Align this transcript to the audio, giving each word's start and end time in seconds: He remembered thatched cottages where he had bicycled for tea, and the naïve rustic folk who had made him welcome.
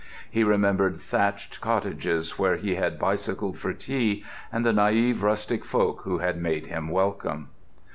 He 0.31 0.43
remembered 0.43 0.99
thatched 0.99 1.61
cottages 1.61 2.39
where 2.39 2.55
he 2.55 2.73
had 2.73 2.97
bicycled 2.97 3.59
for 3.59 3.71
tea, 3.71 4.25
and 4.51 4.65
the 4.65 4.71
naïve 4.73 5.21
rustic 5.21 5.63
folk 5.63 6.01
who 6.05 6.17
had 6.17 6.41
made 6.41 6.65
him 6.65 6.89
welcome. 6.89 7.49